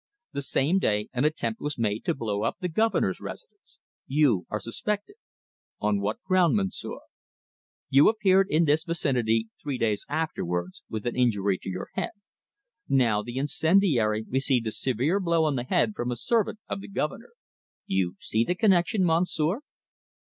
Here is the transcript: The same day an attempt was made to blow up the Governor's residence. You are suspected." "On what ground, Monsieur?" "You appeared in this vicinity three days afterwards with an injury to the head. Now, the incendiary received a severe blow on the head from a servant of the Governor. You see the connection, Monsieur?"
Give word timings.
The 0.31 0.41
same 0.41 0.79
day 0.79 1.09
an 1.13 1.25
attempt 1.25 1.61
was 1.61 1.77
made 1.77 2.03
to 2.05 2.15
blow 2.15 2.41
up 2.41 2.57
the 2.59 2.67
Governor's 2.67 3.21
residence. 3.21 3.77
You 4.07 4.47
are 4.49 4.59
suspected." 4.59 5.15
"On 5.79 5.99
what 6.01 6.23
ground, 6.23 6.55
Monsieur?" 6.55 6.97
"You 7.91 8.09
appeared 8.09 8.47
in 8.49 8.65
this 8.65 8.83
vicinity 8.83 9.49
three 9.61 9.77
days 9.77 10.07
afterwards 10.09 10.81
with 10.89 11.05
an 11.05 11.15
injury 11.15 11.59
to 11.61 11.71
the 11.71 11.85
head. 12.01 12.11
Now, 12.89 13.21
the 13.21 13.37
incendiary 13.37 14.25
received 14.27 14.65
a 14.65 14.71
severe 14.71 15.19
blow 15.19 15.43
on 15.45 15.55
the 15.55 15.65
head 15.65 15.93
from 15.95 16.09
a 16.09 16.15
servant 16.15 16.57
of 16.67 16.81
the 16.81 16.87
Governor. 16.87 17.33
You 17.85 18.15
see 18.17 18.43
the 18.43 18.55
connection, 18.55 19.05
Monsieur?" 19.05 19.59